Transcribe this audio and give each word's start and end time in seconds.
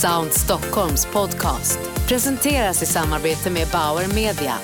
Sound 0.00 0.32
Stockholms 0.32 1.06
podcast 1.06 1.78
presenteras 2.08 2.82
i 2.82 2.86
samarbete 2.86 3.50
med 3.50 3.68
Bauer 3.72 4.14
Media. 4.14 4.54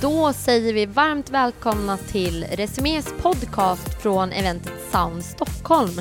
Då 0.00 0.32
säger 0.32 0.72
vi 0.72 0.86
varmt 0.86 1.30
välkomna 1.30 1.96
till 1.96 2.44
Resumés 2.44 3.14
podcast 3.22 4.02
från 4.02 4.32
eventet 4.32 4.72
Sound 4.92 5.24
Stockholm. 5.24 6.00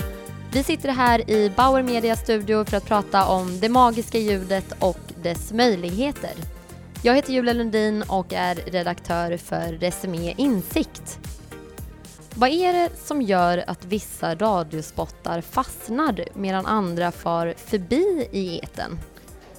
Vi 0.52 0.64
sitter 0.64 0.90
här 0.90 1.30
i 1.30 1.50
Bauer 1.50 1.84
Media 1.84 2.16
studio 2.16 2.66
för 2.66 2.78
att 2.78 2.86
prata 2.86 3.26
om 3.26 3.60
det 3.60 3.70
magiska 3.70 4.18
ljudet 4.18 4.74
och 4.80 5.00
dess 5.24 5.54
möjligheter. 5.54 6.32
Jag 7.04 7.16
heter 7.16 7.34
Julia 7.34 7.54
Lundin 7.54 8.04
och 8.08 8.34
är 8.34 8.56
redaktör 8.56 9.38
för 9.38 9.74
Resumé 9.74 10.34
Insikt. 10.38 11.20
Vad 12.36 12.50
är 12.50 12.74
det 12.74 12.90
som 12.98 13.22
gör 13.22 13.64
att 13.68 13.86
vissa 13.86 14.36
radiospottar 14.36 15.42
fastnar 15.42 16.26
medan 16.34 16.66
andra 16.66 17.12
far 17.12 17.54
förbi 17.58 18.28
i 18.32 18.60
eten? 18.64 19.00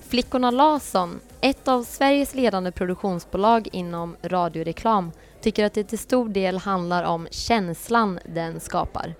Flickorna 0.08 0.50
Larsson, 0.50 1.20
ett 1.40 1.68
av 1.68 1.82
Sveriges 1.82 2.34
ledande 2.34 2.70
produktionsbolag 2.72 3.68
inom 3.72 4.16
radioreklam, 4.22 5.12
tycker 5.40 5.64
att 5.64 5.74
det 5.74 5.84
till 5.84 5.98
stor 5.98 6.28
del 6.28 6.58
handlar 6.58 7.04
om 7.04 7.28
känslan 7.30 8.18
den 8.34 8.60
skapar. 8.60 9.14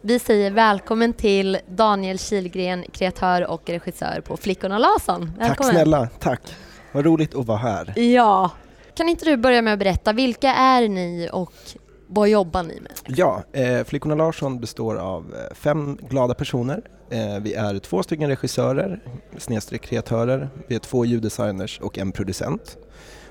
Vi 0.00 0.18
säger 0.18 0.50
välkommen 0.50 1.12
till 1.12 1.58
Daniel 1.68 2.18
Kilgren, 2.18 2.84
kreatör 2.92 3.46
och 3.46 3.62
regissör 3.68 4.20
på 4.20 4.36
Flickorna 4.36 4.78
Larsson. 4.78 5.32
Välkommen. 5.38 5.56
Tack 5.56 5.66
snälla, 5.70 6.08
tack. 6.18 6.40
Vad 6.92 7.04
roligt 7.04 7.34
att 7.34 7.46
vara 7.46 7.58
här. 7.58 7.98
Ja. 7.98 8.50
Kan 8.94 9.08
inte 9.08 9.24
du 9.24 9.36
börja 9.36 9.62
med 9.62 9.72
att 9.72 9.78
berätta, 9.78 10.12
vilka 10.12 10.54
är 10.54 10.88
ni 10.88 11.28
och 11.32 11.52
vad 12.08 12.28
jobbar 12.28 12.62
ni 12.62 12.80
med? 12.80 12.92
Ja, 13.06 13.42
eh, 13.52 13.84
Flickorna 13.84 14.14
Larsson 14.14 14.60
består 14.60 14.96
av 14.96 15.34
eh, 15.34 15.54
fem 15.54 15.98
glada 16.10 16.34
personer. 16.34 16.82
Eh, 17.10 17.38
vi 17.42 17.54
är 17.54 17.78
två 17.78 18.02
stycken 18.02 18.28
regissörer, 18.28 19.00
snedstreck 19.38 19.82
kreatörer. 19.82 20.48
Vi 20.66 20.74
är 20.74 20.78
två 20.78 21.04
ljuddesigners 21.04 21.80
och 21.80 21.98
en 21.98 22.12
producent. 22.12 22.76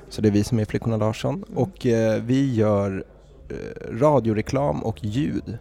Så 0.10 0.22
det 0.22 0.28
är 0.28 0.32
vi 0.32 0.44
som 0.44 0.60
är 0.60 0.66
Flickorna 0.66 0.98
Larsson. 0.98 1.44
Och 1.56 1.86
eh, 1.86 2.22
vi 2.24 2.54
gör 2.54 3.04
eh, 3.50 3.56
radioreklam 4.00 4.84
och 4.84 5.04
ljud 5.04 5.58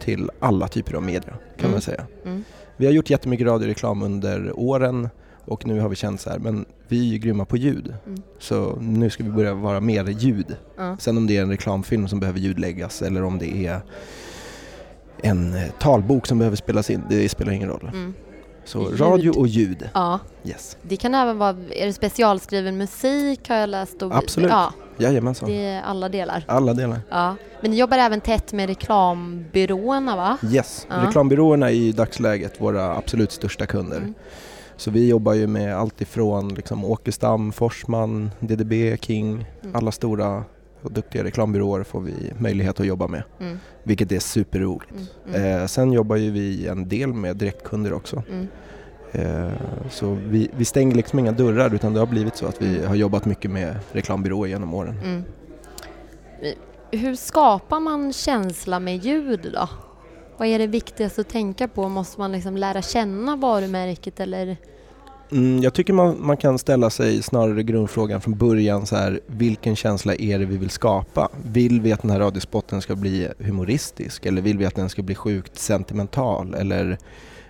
till 0.00 0.30
alla 0.40 0.68
typer 0.68 0.94
av 0.94 1.02
media 1.02 1.30
kan 1.56 1.60
Mm. 1.60 1.70
man 1.72 1.80
säga. 1.80 2.06
Mm. 2.24 2.44
Vi 2.76 2.86
har 2.86 2.92
gjort 2.92 3.10
jättemycket 3.10 3.46
radioreklam 3.46 4.02
under 4.02 4.52
åren 4.58 5.08
och 5.50 5.66
nu 5.66 5.80
har 5.80 5.88
vi 5.88 5.96
känt 5.96 6.20
så 6.20 6.30
här, 6.30 6.38
men 6.38 6.64
vi 6.88 7.00
är 7.00 7.12
ju 7.12 7.18
grymma 7.18 7.44
på 7.44 7.56
ljud. 7.56 7.94
Mm. 8.06 8.22
Så 8.38 8.78
nu 8.80 9.10
ska 9.10 9.24
vi 9.24 9.30
börja 9.30 9.54
vara 9.54 9.80
mer 9.80 10.04
ljud. 10.04 10.56
Ja. 10.76 10.96
Sen 10.98 11.16
om 11.16 11.26
det 11.26 11.36
är 11.36 11.42
en 11.42 11.50
reklamfilm 11.50 12.08
som 12.08 12.20
behöver 12.20 12.38
ljudläggas 12.40 13.02
eller 13.02 13.24
om 13.24 13.38
det 13.38 13.66
är 13.66 13.80
en 15.22 15.54
eh, 15.54 15.62
talbok 15.78 16.26
som 16.26 16.38
behöver 16.38 16.56
spelas 16.56 16.90
in, 16.90 17.02
det 17.08 17.28
spelar 17.28 17.52
ingen 17.52 17.68
roll. 17.68 17.90
Mm. 17.92 18.14
Så 18.64 18.82
Ljud. 18.90 19.00
radio 19.00 19.30
och 19.30 19.46
ljud, 19.46 19.88
ja. 19.94 20.18
yes. 20.44 20.76
Det 20.82 20.96
kan 20.96 21.14
även 21.14 21.38
vara, 21.38 21.56
är 21.70 21.86
det 21.86 21.92
specialskriven 21.92 22.76
musik 22.78 23.48
har 23.48 23.56
jag 23.56 23.68
läst? 23.68 24.02
Och, 24.02 24.16
Absolut. 24.16 24.50
Ja, 24.50 24.72
Jajamensan. 24.98 25.48
det 25.48 25.64
är 25.66 25.82
alla 25.82 26.08
delar. 26.08 26.44
Alla 26.48 26.74
delar. 26.74 27.00
Ja. 27.10 27.36
Men 27.60 27.70
ni 27.70 27.76
jobbar 27.78 27.98
även 27.98 28.20
tätt 28.20 28.52
med 28.52 28.68
reklambyråerna 28.68 30.16
va? 30.16 30.38
Yes, 30.52 30.86
Ja. 30.90 30.96
reklambyråerna 31.06 31.70
är 31.70 31.74
i 31.74 31.92
dagsläget 31.92 32.60
våra 32.60 32.96
absolut 32.96 33.32
största 33.32 33.66
kunder. 33.66 33.96
Mm. 33.96 34.14
Så 34.80 34.90
vi 34.90 35.08
jobbar 35.08 35.34
ju 35.34 35.46
med 35.46 35.76
allt 35.76 36.00
ifrån 36.00 36.48
liksom 36.48 36.84
Åkestam, 36.84 37.52
Forsman, 37.52 38.30
DDB, 38.40 38.96
King, 39.00 39.46
Mm. 39.62 39.76
alla 39.76 39.92
stora 39.92 40.44
och 40.82 40.92
duktiga 40.92 41.24
reklambyråer 41.24 41.82
får 41.82 42.00
vi 42.00 42.32
möjlighet 42.38 42.80
att 42.80 42.86
jobba 42.86 43.06
med, 43.08 43.22
Mm. 43.40 43.58
vilket 43.82 44.12
är 44.12 44.18
superroligt. 44.18 44.90
Mm. 44.90 45.04
Mm. 45.42 45.60
Eh, 45.60 45.66
sen 45.66 45.92
jobbar 45.92 46.16
ju 46.16 46.30
vi 46.30 46.66
en 46.68 46.88
del 46.88 47.12
med 47.12 47.36
direktkunder 47.36 47.92
också. 47.92 48.22
Mm. 48.30 48.46
Eh, 49.12 49.52
så 49.90 50.18
vi, 50.26 50.50
vi 50.56 50.64
stänger 50.64 50.94
liksom 50.94 51.18
inga 51.18 51.32
dörrar 51.32 51.74
utan 51.74 51.92
det 51.94 51.98
har 52.00 52.06
blivit 52.06 52.36
så 52.36 52.46
att 52.46 52.62
vi 52.62 52.84
har 52.86 52.94
jobbat 52.94 53.24
mycket 53.24 53.50
med 53.50 53.76
reklambyråer 53.92 54.48
genom 54.48 54.74
åren. 54.74 54.98
Mm. 55.04 55.22
Hur 56.92 57.14
skapar 57.14 57.80
man 57.80 58.12
känsla 58.12 58.80
med 58.80 58.96
ljud 59.04 59.50
då? 59.54 59.68
Vad 60.40 60.48
är 60.48 60.58
det 60.58 60.66
viktigaste 60.66 61.20
att 61.20 61.28
tänka 61.28 61.68
på? 61.68 61.88
Måste 61.88 62.20
man 62.20 62.32
liksom 62.32 62.56
lära 62.56 62.82
känna 62.82 63.36
varumärket 63.36 64.20
eller? 64.20 64.56
Mm, 65.32 65.62
jag 65.62 65.74
tycker 65.74 65.92
man, 65.92 66.26
man 66.26 66.36
kan 66.36 66.58
ställa 66.58 66.90
sig 66.90 67.22
snarare 67.22 67.62
grundfrågan 67.62 68.20
från 68.20 68.38
början 68.38 68.86
så 68.86 68.96
här, 68.96 69.20
vilken 69.26 69.76
känsla 69.76 70.14
är 70.14 70.38
det 70.38 70.44
vi 70.44 70.56
vill 70.56 70.70
skapa? 70.70 71.28
Vill 71.44 71.80
vi 71.80 71.92
att 71.92 72.02
den 72.02 72.10
här 72.10 72.18
radiospotten 72.18 72.82
ska 72.82 72.96
bli 72.96 73.28
humoristisk 73.38 74.26
eller 74.26 74.42
vill 74.42 74.58
vi 74.58 74.66
att 74.66 74.74
den 74.74 74.88
ska 74.88 75.02
bli 75.02 75.14
sjukt 75.14 75.58
sentimental 75.58 76.54
eller 76.54 76.98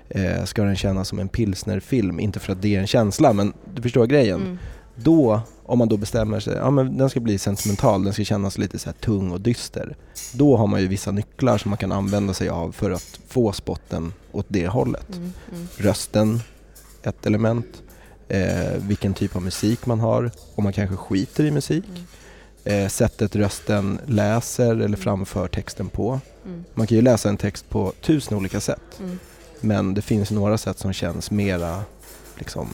eh, 0.09 0.45
ska 0.45 0.63
den 0.63 0.77
kännas 0.77 1.09
som 1.09 1.19
en 1.19 1.29
pilsnerfilm? 1.29 2.21
Inte 2.21 2.41
för 2.41 2.53
att 2.53 2.63
det 2.63 2.77
är 2.77 2.81
en 2.81 2.87
känsla 2.87 3.33
men 3.33 3.53
du 3.75 3.83
förstår 3.83 4.07
grejen. 4.07 4.41
Mm. 4.41 4.59
Då, 4.95 5.41
om 5.71 5.79
man 5.79 5.89
då 5.89 5.97
bestämmer 5.97 6.41
sig, 6.41 6.55
ja 6.57 6.71
men 6.71 6.99
den 6.99 7.11
ska 7.11 7.21
bli 7.21 7.39
sentimental, 7.39 8.05
den 8.05 8.13
ska 8.13 8.25
kännas 8.25 8.59
lite 8.59 8.79
så 8.79 8.93
tung 8.93 9.31
och 9.31 9.41
dyster. 9.41 9.97
Då 10.33 10.57
har 10.57 10.67
man 10.67 10.81
ju 10.81 10.89
vissa 10.89 11.11
nycklar 11.11 11.59
som 11.59 11.69
man 11.69 11.79
kan 11.79 11.93
använda 11.93 12.35
sig 12.35 12.49
av 12.49 12.73
för 12.73 12.91
att 12.91 13.21
få 13.29 13.53
spotten 13.53 14.13
åt 14.33 14.47
det 14.49 14.69
hållet. 14.69 15.17
Mm. 15.17 15.33
Mm. 15.53 15.69
Rösten, 15.77 16.41
ett 17.03 17.27
element. 17.27 17.83
Eh, 18.29 18.73
vilken 18.77 19.15
typ 19.15 19.37
av 19.37 19.43
musik 19.43 19.87
man 19.87 20.01
har, 20.01 20.31
om 20.55 20.65
man 20.65 20.73
kanske 20.73 20.97
skiter 20.97 21.45
i 21.45 21.51
musik. 21.51 21.85
Mm. 22.65 22.85
Eh, 22.85 22.89
sättet 22.89 23.37
rösten 23.37 24.01
läser 24.07 24.77
eller 24.77 24.97
framför 24.97 25.49
texten 25.49 25.89
på. 25.89 26.21
Mm. 26.47 26.65
Man 26.75 26.87
kan 26.87 26.97
ju 26.97 27.03
läsa 27.03 27.29
en 27.29 27.37
text 27.37 27.69
på 27.69 27.93
tusen 28.01 28.37
olika 28.37 28.61
sätt. 28.61 29.01
Mm. 29.01 29.19
Men 29.61 29.95
det 29.95 30.03
finns 30.03 30.31
några 30.31 30.59
sätt 30.59 30.79
som 30.79 30.93
känns 30.93 31.31
mera 31.31 31.83
liksom, 32.39 32.69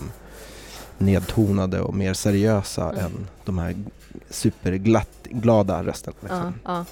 nedtonade 0.99 1.81
och 1.81 1.95
mer 1.95 2.15
seriösa 2.15 2.91
Mm. 2.91 3.05
än 3.05 3.27
de 3.45 3.59
här 3.59 3.75
superglada 4.31 5.83
rösterna. 5.84 6.17
Liksom. 6.21 6.55
Ja, 6.65 6.73
ja. 6.73 6.84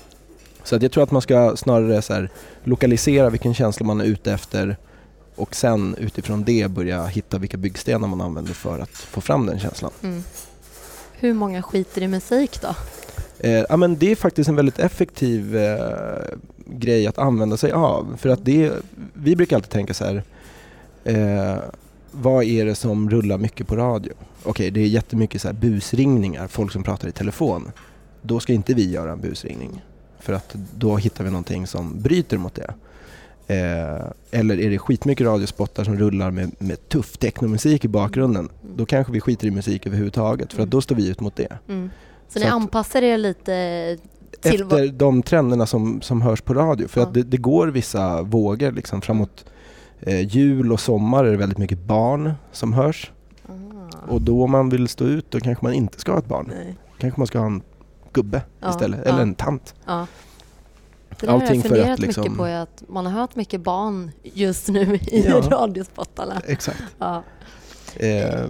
Så 0.64 0.76
att 0.76 0.82
jag 0.82 0.92
tror 0.92 1.02
att 1.04 1.10
man 1.10 1.22
ska 1.22 1.56
snarare 1.56 2.02
så 2.02 2.14
här, 2.14 2.28
lokalisera 2.64 3.30
vilken 3.30 3.54
känsla 3.54 3.86
man 3.86 4.00
är 4.00 4.04
ute 4.04 4.32
efter 4.32 4.76
och 5.34 5.54
sen 5.54 5.94
utifrån 5.98 6.44
det 6.44 6.70
börja 6.70 7.06
hitta 7.06 7.38
vilka 7.38 7.56
byggstenar 7.56 8.08
man 8.08 8.20
använder 8.20 8.52
för 8.54 8.78
att 8.78 8.90
få 8.90 9.20
fram 9.20 9.46
den 9.46 9.58
känslan. 9.58 9.90
Mm. 10.02 10.22
Hur 11.12 11.34
många 11.34 11.62
skiter 11.62 12.02
i 12.02 12.08
musik 12.08 12.60
då? 12.60 12.74
Eh, 13.38 13.64
ja, 13.68 13.76
men 13.76 13.96
det 13.98 14.10
är 14.10 14.16
faktiskt 14.16 14.48
en 14.48 14.56
väldigt 14.56 14.78
effektiv 14.78 15.56
eh, 15.56 16.22
grej 16.66 17.06
att 17.06 17.18
använda 17.18 17.56
sig 17.56 17.72
av. 17.72 18.16
För 18.18 18.28
att 18.28 18.44
det, 18.44 18.72
vi 19.14 19.36
brukar 19.36 19.56
alltid 19.56 19.70
tänka 19.70 19.94
så 19.94 20.04
här, 20.04 20.22
eh, 21.04 21.56
vad 22.14 22.44
är 22.44 22.64
det 22.64 22.74
som 22.74 23.10
rullar 23.10 23.38
mycket 23.38 23.66
på 23.66 23.76
radio? 23.76 24.12
Okej, 24.42 24.70
det 24.70 24.80
är 24.80 24.86
jättemycket 24.86 25.42
så 25.42 25.48
här 25.48 25.54
busringningar, 25.54 26.46
folk 26.48 26.72
som 26.72 26.82
pratar 26.82 27.08
i 27.08 27.12
telefon. 27.12 27.70
Då 28.22 28.40
ska 28.40 28.52
inte 28.52 28.74
vi 28.74 28.90
göra 28.90 29.12
en 29.12 29.20
busringning. 29.20 29.84
För 30.20 30.32
att 30.32 30.54
då 30.76 30.96
hittar 30.96 31.24
vi 31.24 31.30
någonting 31.30 31.66
som 31.66 32.02
bryter 32.02 32.38
mot 32.38 32.54
det. 32.54 32.74
Eh, 33.46 34.06
eller 34.40 34.60
är 34.60 34.70
det 34.70 34.78
skitmycket 34.78 35.26
radiospottar 35.26 35.84
som 35.84 35.98
rullar 35.98 36.30
med, 36.30 36.50
med 36.58 36.88
tuff 36.88 37.16
technomusik 37.18 37.84
i 37.84 37.88
bakgrunden, 37.88 38.48
då 38.76 38.86
kanske 38.86 39.12
vi 39.12 39.20
skiter 39.20 39.46
i 39.46 39.50
musik 39.50 39.86
överhuvudtaget 39.86 40.52
för 40.52 40.62
att 40.62 40.70
då 40.70 40.80
står 40.80 40.96
vi 40.96 41.08
ut 41.08 41.20
mot 41.20 41.36
det. 41.36 41.58
Mm. 41.68 41.90
Så, 42.28 42.32
Så 42.32 42.44
ni 42.44 42.50
anpassar 42.50 43.02
er 43.02 43.18
lite 43.18 43.98
till 44.40 44.62
efter 44.62 44.88
de 44.88 45.22
trenderna 45.22 45.66
som, 45.66 46.02
som 46.02 46.22
hörs 46.22 46.40
på 46.40 46.54
radio. 46.54 46.88
För 46.88 47.00
Ja. 47.00 47.06
att 47.06 47.14
det, 47.14 47.22
det 47.22 47.36
går 47.36 47.68
vissa 47.68 48.22
vågor 48.22 48.72
liksom 48.72 49.00
framåt 49.00 49.44
eh, 50.06 50.20
jul 50.28 50.72
och 50.72 50.80
sommar 50.80 51.24
är 51.24 51.30
det 51.30 51.36
väldigt 51.36 51.58
mycket 51.58 51.78
barn 51.78 52.32
som 52.52 52.72
hörs. 52.72 53.10
Ah. 53.48 53.52
Och 54.08 54.22
då 54.22 54.44
om 54.44 54.50
man 54.50 54.68
vill 54.68 54.88
stå 54.88 55.04
ut 55.04 55.30
då 55.30 55.40
kanske 55.40 55.64
man 55.64 55.74
inte 55.74 56.00
ska 56.00 56.12
ha 56.12 56.18
ett 56.18 56.26
barn. 56.28 56.52
Nej. 56.56 56.74
Kanske 56.98 57.20
man 57.20 57.26
ska 57.26 57.38
ha 57.38 57.46
en 57.46 57.62
gubbe 58.12 58.42
Ja, 58.60 58.70
istället, 58.70 59.00
ja. 59.04 59.10
eller 59.10 59.22
en 59.22 59.34
tant. 59.34 59.74
Ja. 59.86 60.06
Det 61.20 61.26
där 61.26 61.32
har 61.32 61.40
jag 61.40 61.48
för 61.48 61.68
funderat 61.68 61.90
att 61.90 61.98
liksom- 61.98 62.22
mycket 62.22 62.38
på, 62.38 62.44
är 62.44 62.56
att 62.60 62.82
man 62.88 63.06
har 63.06 63.12
hört 63.12 63.36
mycket 63.36 63.60
barn 63.60 64.10
just 64.22 64.68
nu 64.68 64.94
i 64.96 65.24
Ja. 65.28 65.40
radiospottarna. 65.50 66.42
Exakt. 66.46 66.82
Ja. 66.98 67.22
Eh, 67.96 68.44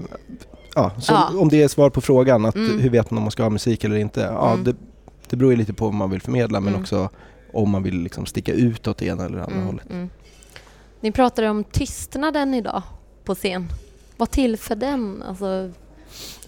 ja, 0.74 0.90
så 0.98 1.12
Ja. 1.12 1.30
om 1.38 1.48
det 1.48 1.62
är 1.62 1.68
svar 1.68 1.90
på 1.90 2.00
frågan, 2.00 2.44
att 2.44 2.54
Mm. 2.54 2.78
hur 2.78 2.90
vet 2.90 3.10
man 3.10 3.18
om 3.18 3.24
man 3.24 3.30
ska 3.30 3.42
ha 3.42 3.50
musik 3.50 3.84
eller 3.84 3.96
inte? 3.96 4.20
Ja, 4.20 4.52
Mm. 4.52 4.64
det, 4.64 4.76
det 5.30 5.36
beror 5.36 5.50
ju 5.52 5.56
lite 5.56 5.72
på 5.72 5.84
vad 5.84 5.94
man 5.94 6.10
vill 6.10 6.20
förmedla 6.22 6.60
men 6.60 6.68
Mm. 6.68 6.80
också 6.80 7.08
om 7.52 7.70
man 7.70 7.82
vill 7.82 7.98
liksom 8.02 8.26
sticka 8.26 8.52
ut 8.52 8.88
åt 8.88 8.98
det 8.98 9.06
ena 9.06 9.24
eller 9.24 9.38
andra 9.38 9.54
Mm, 9.54 9.66
hållet. 9.66 9.86
Ni 11.04 11.12
pratade 11.12 11.48
om 11.50 11.64
tystnaden 11.64 12.54
idag 12.54 12.82
på 13.24 13.34
scen. 13.34 13.68
Vad 14.16 14.30
tillför 14.30 14.76
den? 14.76 15.22
Alltså, 15.22 15.70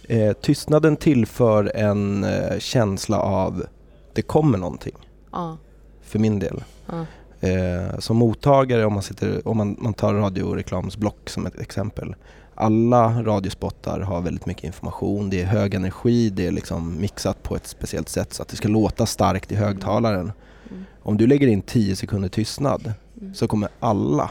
Eh, 0.09 0.33
tystnaden 0.33 0.97
tillför 0.97 1.73
en 1.77 2.25
eh, 2.25 2.59
känsla 2.59 3.21
av 3.21 3.67
det 4.13 4.23
kommer 4.23 4.59
någonting, 4.59 4.95
ja, 5.33 5.57
för 6.03 6.19
min 6.19 6.39
del. 6.39 6.65
ja. 6.87 7.07
Eh, 7.49 7.99
som 7.99 8.17
mottagare, 8.17 8.85
om 8.85 8.93
man, 8.93 9.03
sitter, 9.03 9.49
om 9.49 9.57
man, 9.57 9.77
man 9.81 9.95
tar 9.95 10.15
radioreklamsblock 10.15 11.31
som 11.31 11.47
ett 11.47 11.61
exempel. 11.61 12.15
Alla 12.55 13.23
radiospottar 13.23 14.01
har 14.01 14.21
väldigt 14.21 14.47
mycket 14.47 14.65
information, 14.65 15.31
det 15.31 15.43
är 15.43 15.47
hög 15.47 15.75
energi, 15.75 16.31
det 16.31 16.47
är 16.47 16.53
liksom 16.53 17.01
mixat 17.01 17.43
på 17.43 17.57
ett 17.57 17.67
speciellt 17.67 18.09
sätt 18.09 18.33
så 18.33 18.43
att 18.43 18.49
det 18.49 18.57
ska 18.57 18.69
låta 18.69 19.07
starkt 19.07 19.53
i 19.53 19.55
högtalaren. 19.55 20.33
Mm. 20.71 20.85
Om 21.03 21.17
du 21.17 21.27
lägger 21.27 21.47
in 21.47 21.63
10 21.63 21.97
sekunder 21.97 22.29
tystnad 22.29 22.93
Mm. 23.21 23.35
så 23.35 23.49
kommer 23.49 23.69
alla 23.81 24.31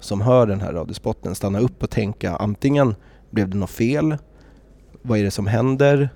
som 0.00 0.20
hör 0.20 0.46
den 0.46 0.60
här 0.60 0.72
radiospotten 0.72 1.34
stanna 1.34 1.58
upp 1.58 1.82
och 1.82 1.90
tänka 1.90 2.36
antingen 2.36 2.94
blev 3.30 3.48
det 3.48 3.56
något 3.56 3.70
fel? 3.70 4.16
Vad 5.02 5.18
är 5.18 5.24
det 5.24 5.30
som 5.30 5.46
händer? 5.46 6.08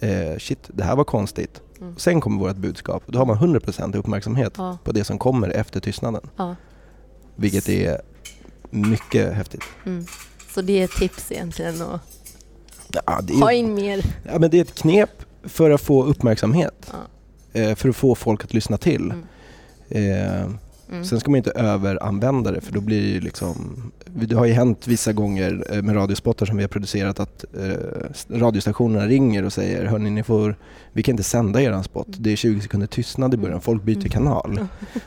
Eh, 0.00 0.38
shit, 0.38 0.58
det 0.74 0.84
här 0.84 0.96
var 0.96 1.04
konstigt. 1.04 1.62
Mm. 1.80 1.94
Sen 1.96 2.20
kommer 2.20 2.38
vårt 2.40 2.56
budskap. 2.56 3.02
Då 3.06 3.18
har 3.18 3.26
man 3.26 3.36
100% 3.38 3.96
uppmärksamhet 3.96 4.52
Ja. 4.56 4.78
på 4.84 4.92
det 4.92 5.04
som 5.04 5.18
kommer 5.18 5.48
efter 5.48 5.80
tystnaden. 5.80 6.28
Ja. 6.36 6.56
Vilket 7.36 7.68
är 7.68 8.00
mycket 8.70 9.32
häftigt. 9.34 9.62
Mm. 9.86 10.04
Så 10.54 10.62
det 10.62 10.80
är 10.80 10.84
ett 10.84 10.90
tips 10.90 11.32
egentligen 11.32 11.82
att 11.82 12.00
Ja, 13.06 13.20
det, 13.22 13.34
ha 13.34 13.52
är, 13.52 13.56
in 13.56 13.74
mer. 13.74 14.04
ja, 14.32 14.38
men 14.38 14.50
det 14.50 14.56
är 14.58 14.62
ett 14.62 14.74
knep 14.74 15.10
för 15.44 15.70
att 15.70 15.80
få 15.80 16.04
uppmärksamhet. 16.04 16.92
Eh, 17.52 17.74
för 17.74 17.88
att 17.88 17.96
få 17.96 18.14
folk 18.14 18.44
att 18.44 18.54
lyssna 18.54 18.76
till. 18.78 19.12
Mm. 19.12 19.24
Eh, 19.88 20.50
Mm. 20.90 21.04
Sen 21.04 21.20
ska 21.20 21.30
man 21.30 21.36
inte 21.38 21.50
överanvända 21.50 22.50
det 22.52 22.60
för 22.60 22.72
då 22.72 22.80
blir 22.80 23.00
det 23.00 23.08
ju 23.08 23.20
liksom... 23.20 23.82
Det 24.04 24.34
har 24.36 24.44
ju 24.46 24.52
hänt 24.52 24.86
vissa 24.86 25.12
gånger 25.12 25.64
eh, 25.70 25.82
med 25.82 25.96
radiospottar 25.96 26.46
som 26.46 26.56
vi 26.56 26.62
har 26.62 26.68
producerat 26.68 27.20
att 27.20 27.44
eh, 27.60 28.38
radiostationerna 28.38 29.06
ringer 29.06 29.44
och 29.44 29.52
säger 29.52 29.84
Hörni, 29.86 30.10
ni 30.10 30.22
får, 30.22 30.56
vi 30.92 31.02
kan 31.02 31.12
inte 31.12 31.22
sända 31.22 31.62
eran 31.62 31.84
spot. 31.84 32.06
Det 32.10 32.32
är 32.32 32.36
20 32.36 32.60
sekunder 32.60 32.86
tystnad 32.86 33.34
i 33.34 33.36
början, 33.36 33.60
folk 33.60 33.82
byter 33.82 33.96
Mm. 33.96 34.08
kanal. 34.08 34.66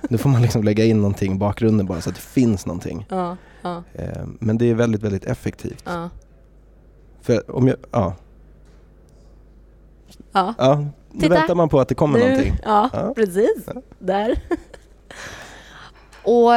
Då 0.10 0.18
får 0.18 0.30
man 0.30 0.42
liksom 0.42 0.64
lägga 0.64 0.86
in 0.86 0.98
någonting 0.98 1.34
i 1.34 1.38
bakgrunden 1.38 1.86
bara 1.86 2.02
så 2.02 2.10
att 2.10 2.16
det 2.16 2.22
finns 2.22 2.66
någonting. 2.66 3.06
Ja, 3.10 3.38
ja, 3.62 3.84
Eh, 3.94 4.24
men 4.40 4.58
det 4.58 4.70
är 4.70 4.74
väldigt, 4.74 5.04
väldigt 5.04 5.26
effektivt. 5.26 5.84
ja. 5.86 6.10
För 7.22 7.56
om 7.56 7.68
jag, 7.68 7.78
ja, 7.92 8.16
ja. 10.32 10.54
ja 10.58 10.86
då 11.12 11.20
Titta. 11.20 11.34
väntar 11.34 11.56
man 11.56 11.70
på 11.70 11.80
att 11.80 11.88
det 11.88 11.96
kommer 11.96 12.20
någonting. 12.20 12.54
Ja, 12.66 12.90
Ja. 12.94 13.14
precis. 13.16 13.66
Där. 14.00 14.40
Och 16.30 16.54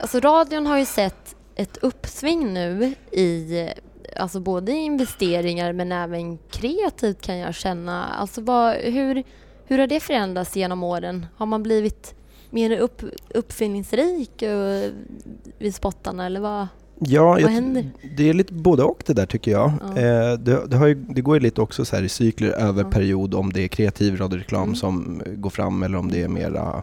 alltså 0.00 0.20
radion 0.20 0.66
har 0.66 0.78
ju 0.78 0.84
sett 0.84 1.36
ett 1.54 1.76
uppsving 1.76 2.54
nu 2.54 2.94
i 3.12 3.68
alltså 4.16 4.40
både 4.40 4.72
investeringar 4.72 5.72
men 5.72 5.92
även 5.92 6.38
kreativt 6.38 7.22
kan 7.22 7.38
jag 7.38 7.54
känna. 7.54 8.04
Alltså 8.04 8.40
vad, 8.40 8.74
hur, 8.76 9.22
hur 9.64 9.78
har 9.78 9.86
det 9.86 10.00
förändrats 10.00 10.56
genom 10.56 10.82
åren? 10.82 11.26
Har 11.36 11.46
man 11.46 11.62
blivit 11.62 12.14
mer 12.50 12.78
upp, 12.78 13.02
uppfinningsrik 13.34 14.42
vid 15.58 15.74
spottarna 15.74 16.26
eller 16.26 16.40
vad? 16.40 16.66
Ja, 17.00 17.40
jag, 17.40 17.84
det 18.16 18.28
är 18.28 18.34
lite 18.34 18.52
både 18.54 18.82
och 18.82 19.02
det 19.06 19.12
där 19.12 19.26
tycker 19.26 19.50
jag. 19.50 19.72
Ja. 19.94 20.00
Eh, 20.02 20.32
det, 20.38 20.66
det, 20.66 20.88
ju, 20.88 20.94
det 20.94 21.20
går 21.20 21.36
ju 21.36 21.40
lite 21.40 21.60
också 21.60 21.84
så 21.84 21.96
här 21.96 22.02
i 22.02 22.08
cykler 22.08 22.48
över 22.50 22.82
Ja. 22.82 22.90
period 22.90 23.34
om 23.34 23.52
det 23.52 23.60
är 23.64 23.68
kreativ 23.68 24.16
radioreklam 24.16 24.62
Mm. 24.62 24.74
som 24.74 25.22
går 25.36 25.50
fram 25.50 25.82
eller 25.82 25.98
om 25.98 26.10
det 26.10 26.22
är 26.22 26.28
mera 26.28 26.82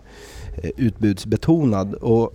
eh, 0.64 0.70
utbudsbetonad. 0.78 1.94
Och 1.94 2.34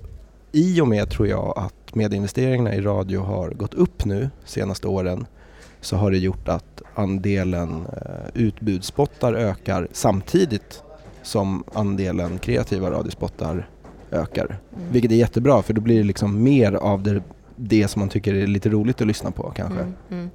i 0.52 0.80
och 0.80 0.88
med 0.88 1.10
tror 1.10 1.28
jag 1.28 1.54
att 1.58 1.94
medinvesteringarna 1.94 2.74
i 2.74 2.80
radio 2.80 3.20
har 3.20 3.50
gått 3.50 3.74
upp 3.74 4.04
nu 4.04 4.30
senaste 4.44 4.88
åren 4.88 5.26
så 5.80 5.96
har 5.96 6.10
det 6.10 6.18
gjort 6.18 6.48
att 6.48 6.82
andelen 6.94 7.70
eh, 7.92 8.42
utbudsspottar 8.42 9.34
ökar 9.34 9.88
samtidigt 9.92 10.82
som 11.22 11.64
andelen 11.74 12.38
kreativa 12.38 12.90
radiospottar 12.90 13.68
ökar. 14.10 14.44
Mm. 14.44 14.92
Vilket 14.92 15.10
är 15.10 15.16
jättebra 15.16 15.62
för 15.62 15.72
då 15.74 15.80
blir 15.80 15.96
det 15.98 16.04
liksom 16.04 16.42
mer 16.42 16.72
av 16.72 17.02
det, 17.02 17.22
det 17.60 17.88
som 17.88 18.00
man 18.00 18.08
tycker 18.08 18.34
är 18.34 18.46
lite 18.46 18.68
roligt 18.68 19.00
att 19.00 19.06
lyssna 19.06 19.30
på 19.30 19.52
kanske. 19.56 19.80
Mm, 19.80 19.94
mm. 20.10 20.30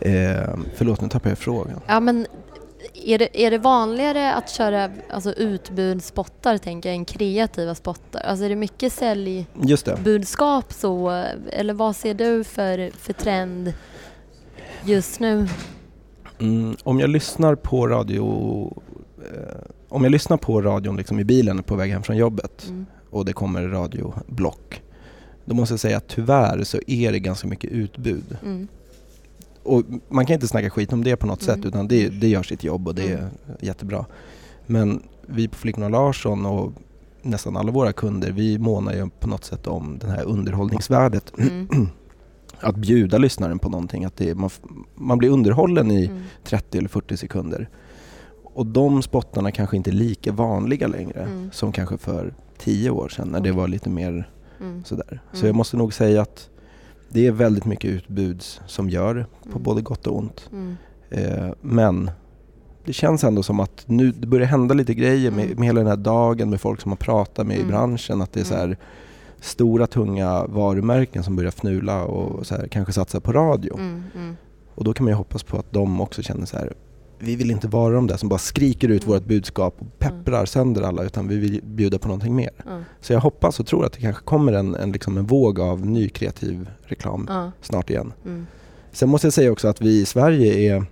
Eh, 0.00 0.56
förlåt, 0.74 1.00
nu 1.00 1.08
tappade 1.08 1.30
jag 1.30 1.38
frågan. 1.38 1.80
Ja, 1.86 2.00
men 2.00 2.26
är 2.94 3.18
det, 3.18 3.44
är 3.44 3.50
det 3.50 3.58
vanligare 3.58 4.34
att 4.34 4.50
köra 4.50 4.90
alltså, 5.10 5.32
utbudsspottar, 5.32 6.58
tänker 6.58 6.88
jag, 6.88 6.96
än 6.96 7.04
kreativa 7.04 7.74
spottar? 7.74 8.20
Alltså 8.20 8.44
är 8.44 8.48
det 8.48 8.56
mycket 8.56 8.92
säljbudskap 8.92 10.72
så, 10.72 11.24
eller 11.52 11.74
vad 11.74 11.96
ser 11.96 12.14
du 12.14 12.44
för, 12.44 12.90
för 12.90 13.12
trend 13.12 13.72
just 14.84 15.20
nu? 15.20 15.48
Mm, 16.38 16.76
om 16.82 17.00
jag 17.00 17.10
lyssnar 17.10 17.54
på 17.54 17.86
radio 17.88 18.72
eh, 19.18 19.56
om 19.88 20.04
jag 20.04 20.10
lyssnar 20.10 20.36
på 20.36 20.62
radion 20.62 20.96
liksom 20.96 21.20
i 21.20 21.24
bilen 21.24 21.62
på 21.62 21.76
väg 21.76 21.90
hem 21.90 22.02
från 22.02 22.16
jobbet 22.16 22.66
Mm. 22.68 22.86
och 23.10 23.24
det 23.24 23.32
kommer 23.32 23.62
radioblock 23.62 24.82
då 25.44 25.54
måste 25.54 25.72
jag 25.72 25.80
säga 25.80 25.96
att 25.96 26.08
tyvärr 26.08 26.64
så 26.64 26.78
är 26.86 27.12
det 27.12 27.18
ganska 27.18 27.48
mycket 27.48 27.70
utbud. 27.70 28.36
Mm. 28.44 28.68
Och 29.62 29.82
man 30.08 30.26
kan 30.26 30.34
inte 30.34 30.48
snacka 30.48 30.70
skit 30.70 30.92
om 30.92 31.04
det 31.04 31.16
på 31.16 31.26
något 31.26 31.42
Mm. 31.42 31.56
sätt 31.56 31.64
utan 31.66 31.88
det, 31.88 32.08
det 32.08 32.28
gör 32.28 32.42
sitt 32.42 32.64
jobb 32.64 32.88
och 32.88 32.94
det 32.94 33.02
är 33.12 33.18
Mm. 33.18 33.30
jättebra. 33.60 34.04
Men 34.66 35.02
vi 35.26 35.48
på 35.48 35.56
Flickorna 35.56 35.88
Larsson 35.88 36.46
och 36.46 36.72
nästan 37.22 37.56
alla 37.56 37.72
våra 37.72 37.92
kunder, 37.92 38.30
vi 38.32 38.58
månar 38.58 38.92
ju 38.94 39.08
på 39.20 39.28
något 39.28 39.44
sätt 39.44 39.66
om 39.66 39.98
det 40.00 40.06
här 40.06 40.24
underhållningsvärdet. 40.24 41.32
Mm. 41.38 41.68
Att 42.60 42.76
bjuda 42.76 43.18
lyssnaren 43.18 43.58
på 43.58 43.68
någonting, 43.68 44.04
att 44.04 44.16
det, 44.16 44.34
man, 44.34 44.50
man 44.94 45.18
blir 45.18 45.28
underhållen 45.30 45.90
i 45.90 46.06
Mm. 46.06 46.22
30 46.44 46.78
eller 46.78 46.88
40 46.88 47.16
sekunder. 47.16 47.68
Och 48.42 48.66
de 48.66 49.02
spottarna 49.02 49.50
kanske 49.50 49.76
inte 49.76 49.90
är 49.90 49.92
lika 49.92 50.32
vanliga 50.32 50.86
längre 50.86 51.22
Mm. 51.22 51.50
som 51.52 51.72
kanske 51.72 51.98
för 51.98 52.34
10 52.58 52.90
år 52.90 53.08
sedan 53.08 53.28
när 53.28 53.40
det 53.40 53.52
var 53.52 53.68
lite 53.68 53.90
mer 53.90 54.30
Mm. 54.60 54.84
sådär. 54.84 55.20
Så 55.32 55.36
Mm. 55.38 55.46
jag 55.46 55.54
måste 55.56 55.76
nog 55.76 55.94
säga 55.94 56.22
att 56.22 56.50
det 57.08 57.26
är 57.26 57.30
väldigt 57.32 57.64
mycket 57.64 57.90
utbuds 57.90 58.60
som 58.66 58.90
gör 58.90 59.26
på 59.42 59.48
Mm. 59.50 59.62
både 59.62 59.82
gott 59.82 60.06
och 60.06 60.16
ont. 60.18 60.48
Mm. 60.52 60.76
Eh, 61.10 61.52
men 61.60 62.10
det 62.84 62.92
känns 62.92 63.24
ändå 63.24 63.42
som 63.42 63.60
att 63.60 63.84
nu 63.86 64.12
det 64.12 64.26
börjar 64.26 64.46
hända 64.46 64.74
lite 64.74 64.94
grejer 64.94 65.30
med, 65.30 65.44
Mm. 65.44 65.56
med 65.58 65.66
hela 65.66 65.80
den 65.80 65.88
här 65.88 65.96
dagen 65.96 66.50
med 66.50 66.60
folk 66.60 66.80
som 66.80 66.88
man 66.90 66.96
pratar 66.96 67.44
med 67.44 67.56
Mm. 67.56 67.68
i 67.68 67.70
branschen. 67.70 68.22
Att 68.22 68.32
det 68.32 68.40
är 68.40 68.44
så 68.44 68.54
Mm. 68.54 68.68
här 68.68 68.78
stora 69.40 69.86
tunga 69.86 70.46
varumärken 70.46 71.22
som 71.22 71.36
börjar 71.36 71.48
fnula 71.50 72.04
och 72.04 72.46
så 72.46 72.54
här, 72.56 72.68
kanske 72.68 72.92
satsa 72.92 73.20
på 73.20 73.32
radio. 73.32 73.74
Mm. 73.78 74.02
Mm. 74.14 74.36
Och 74.74 74.84
då 74.84 74.92
kan 74.92 75.04
man 75.04 75.10
ju 75.12 75.16
hoppas 75.16 75.42
på 75.42 75.56
att 75.58 75.72
de 75.72 76.00
också 76.00 76.22
känner 76.22 76.46
så 76.46 76.56
här 76.56 76.72
vi 77.18 77.36
vill 77.36 77.50
inte 77.50 77.68
vara 77.68 77.94
de 77.94 78.06
där 78.06 78.16
som 78.16 78.28
bara 78.28 78.38
skriker 78.38 78.88
ut 78.88 79.02
Mm. 79.04 79.14
vårt 79.14 79.24
budskap 79.26 79.74
och 79.78 79.98
pepprar 79.98 80.44
sönder 80.46 80.82
alla 80.82 81.02
utan 81.04 81.28
vi 81.28 81.36
vill 81.38 81.60
bjuda 81.64 81.98
på 81.98 82.08
någonting 82.08 82.36
mer. 82.36 82.50
Ja. 82.66 82.80
Så 83.00 83.12
jag 83.12 83.20
hoppas 83.20 83.60
och 83.60 83.66
tror 83.66 83.84
att 83.86 83.92
det 83.92 84.00
kanske 84.00 84.22
kommer 84.24 84.52
en, 84.52 84.74
en, 84.74 84.92
liksom 84.92 85.18
en 85.18 85.26
våg 85.26 85.60
av 85.60 85.86
ny 85.86 86.08
kreativ 86.08 86.70
reklam 86.82 87.26
Ja. 87.28 87.52
snart 87.60 87.90
igen. 87.90 88.12
Mm. 88.24 88.46
Sen 88.92 89.08
måste 89.08 89.26
jag 89.26 89.34
säga 89.34 89.52
också 89.52 89.68
att 89.68 89.80
vi 89.82 90.00
i 90.00 90.04
Sverige 90.06 90.74
är 90.74 90.84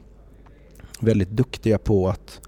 väldigt 1.00 1.30
duktiga 1.30 1.78
på 1.78 2.08
att 2.08 2.40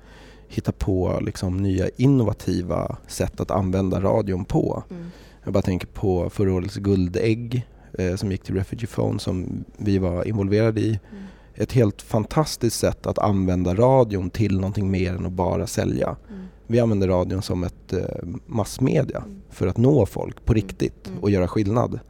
hitta 0.49 0.73
på 0.73 1.19
liksom 1.23 1.57
nya 1.57 1.89
innovativa 1.97 2.97
sätt 3.07 3.41
att 3.41 3.51
använda 3.51 4.01
radion 4.01 4.45
på. 4.45 4.83
Mm. 4.91 5.11
Jag 5.45 5.53
bara 5.53 5.63
tänker 5.63 5.87
på 5.87 6.31
förra 6.31 6.55
årets 6.55 6.77
Guldägg 6.77 7.67
eh, 7.99 8.17
som 8.17 8.33
gick 8.33 8.43
till 8.43 8.55
Refugee 8.55 8.87
Phone 8.87 9.19
som 9.19 9.65
vi 9.77 9.99
var 9.99 10.29
involverade 10.29 10.81
i. 10.81 10.89
Mm. 11.11 11.25
Ett 11.55 11.73
helt 11.73 12.03
fantastiskt 12.03 12.79
sätt 12.79 13.07
att 13.07 13.19
använda 13.19 13.75
radion 13.75 14.31
till 14.31 14.55
någonting 14.61 14.91
mer 14.91 15.15
än 15.15 15.27
att 15.27 15.33
bara 15.33 15.67
sälja. 15.67 16.17
Mm. 16.31 16.43
Vi 16.67 16.81
använder 16.81 17.09
radion 17.09 17.43
som 17.43 17.65
ett 17.65 17.93
eh, 17.93 18.01
massmedia 18.47 19.19
Mm. 19.19 19.41
för 19.51 19.67
att 19.67 19.77
nå 19.77 20.07
folk 20.07 20.45
på 20.45 20.53
Mm. 20.53 20.63
riktigt 20.63 21.07
Mm. 21.09 21.19
och 21.19 21.31
göra 21.31 21.49
skillnad. 21.49 22.01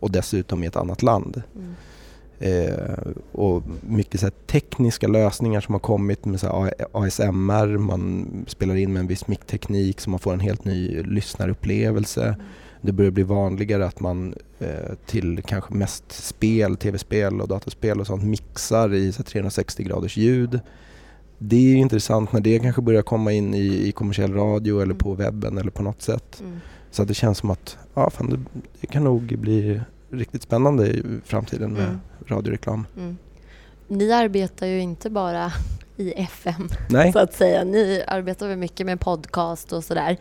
Och 0.00 0.10
dessutom 0.10 0.62
i 0.64 0.66
ett 0.66 0.76
annat 0.76 1.02
land. 1.02 1.42
Mm. 1.54 1.74
Eh, 2.38 2.98
och 3.32 3.62
mycket 3.80 4.20
så 4.20 4.30
tekniska 4.30 5.08
lösningar 5.08 5.60
som 5.60 5.74
har 5.74 5.80
kommit 5.80 6.24
med 6.24 6.40
så 6.40 6.70
ASMR, 6.92 7.78
man 7.78 8.26
spelar 8.48 8.74
in 8.76 8.92
med 8.92 9.00
en 9.00 9.06
viss 9.06 9.28
mickteknik 9.28 10.00
så 10.00 10.10
man 10.10 10.18
får 10.20 10.32
en 10.32 10.40
helt 10.40 10.64
ny 10.64 11.02
lyssnarupplevelse. 11.02 12.24
Mm. 12.26 12.40
Det 12.80 12.92
börjar 12.92 13.10
bli 13.10 13.22
vanligare 13.22 13.86
att 13.86 14.00
man 14.00 14.34
eh, 14.58 14.94
till 15.06 15.42
kanske 15.46 15.74
mest 15.74 16.12
spel, 16.12 16.76
tv-spel 16.76 17.40
och 17.40 17.48
dataspel 17.48 18.00
och 18.00 18.06
sånt 18.06 18.24
mixar 18.24 18.94
i 18.94 19.12
så 19.12 19.18
här 19.18 19.24
360 19.24 19.82
graders 19.82 20.16
ljud. 20.16 20.60
Det 21.38 21.56
är 21.56 21.76
intressant 21.76 22.32
när 22.32 22.40
det 22.40 22.58
kanske 22.58 22.82
börjar 22.82 23.02
komma 23.02 23.32
in 23.32 23.54
i, 23.54 23.88
i 23.88 23.92
kommersiell 23.92 24.32
radio 24.34 24.74
eller 24.76 24.84
Mm. 24.84 24.98
på 24.98 25.14
webben 25.14 25.58
eller 25.58 25.70
på 25.70 25.82
något 25.82 26.02
sätt. 26.02 26.40
Mm. 26.40 26.60
Så 26.90 27.02
att 27.02 27.08
det 27.08 27.14
känns 27.14 27.38
som 27.38 27.50
att 27.50 27.78
ja, 27.94 28.10
fan, 28.10 28.30
det, 28.30 28.60
det 28.80 28.86
kan 28.86 29.04
nog 29.04 29.38
bli 29.38 29.80
riktigt 30.10 30.42
spännande 30.42 30.86
i 30.86 31.02
framtiden 31.24 31.72
med 31.72 31.82
Mm. 31.84 31.98
radioreklam. 32.26 32.86
Mm. 32.96 33.16
Ni 33.88 34.12
arbetar 34.12 34.66
ju 34.66 34.80
inte 34.80 35.10
bara 35.10 35.52
i 35.96 36.12
FM 36.12 36.68
Nej, 36.90 37.12
så 37.12 37.18
att 37.18 37.34
säga. 37.34 37.64
Ni 37.64 38.02
arbetar 38.06 38.48
väl 38.48 38.58
mycket 38.58 38.86
med 38.86 39.00
podcast 39.00 39.72
och 39.72 39.84
sådär. 39.84 40.16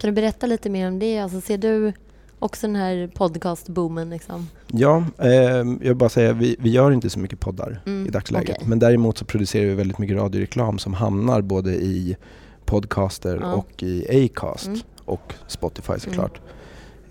Kan 0.00 0.08
du 0.08 0.12
berätta 0.12 0.46
lite 0.46 0.70
mer 0.70 0.88
om 0.88 0.98
det? 0.98 1.18
Alltså, 1.18 1.40
ser 1.40 1.58
du 1.58 1.92
också 2.38 2.66
den 2.66 2.76
här 2.76 3.10
podcastboomen? 3.14 4.10
Liksom? 4.10 4.48
ja, 4.66 5.04
eh, 5.18 5.30
jag 5.30 5.64
vill 5.78 5.94
bara 5.94 6.08
säga 6.10 6.32
vi, 6.32 6.56
vi 6.58 6.70
gör 6.70 6.90
inte 6.90 7.10
så 7.10 7.18
mycket 7.18 7.40
poddar 7.40 7.80
Mm, 7.86 8.06
i 8.06 8.10
dagsläget. 8.10 8.56
okej. 8.56 8.68
Men 8.68 8.78
däremot 8.78 9.18
så 9.18 9.24
producerar 9.24 9.64
vi 9.66 9.74
väldigt 9.74 9.98
mycket 9.98 10.16
radioreklam 10.16 10.78
som 10.78 10.94
hamnar 10.94 11.40
både 11.42 11.70
i 11.74 12.16
podcaster 12.64 13.38
Ja. 13.42 13.52
och 13.54 13.82
i 13.82 14.24
Acast 14.26 14.66
Mm. 14.66 14.80
och 15.04 15.34
Spotify 15.46 15.98
såklart. 15.98 16.40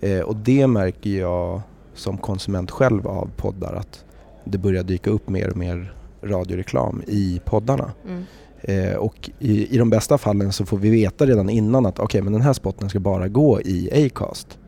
Eh, 0.01 0.19
och 0.19 0.35
det 0.35 0.67
märker 0.67 1.09
jag 1.09 1.61
som 1.93 2.17
konsument 2.17 2.71
själv 2.71 3.07
av 3.07 3.29
poddar 3.35 3.73
att 3.73 4.05
det 4.45 4.57
börjar 4.57 4.83
dyka 4.83 5.09
upp 5.09 5.29
mer 5.29 5.49
och 5.49 5.57
mer 5.57 5.93
radioreklam 6.23 7.03
i 7.07 7.41
poddarna. 7.45 7.91
Mm. 8.07 8.25
Eh, 8.61 8.93
och 8.95 9.29
i, 9.39 9.75
i 9.75 9.77
de 9.77 9.89
bästa 9.89 10.17
fallen 10.17 10.51
så 10.53 10.65
får 10.65 10.77
vi 10.77 10.89
veta 10.89 11.25
redan 11.25 11.49
innan 11.49 11.85
att 11.85 11.99
okej, 11.99 12.21
men 12.21 12.33
den 12.33 12.41
här 12.41 12.53
spotten 12.53 12.89
ska 12.89 12.99
bara 12.99 13.27
gå 13.27 13.61
i 13.61 14.05
Acast. 14.05 14.59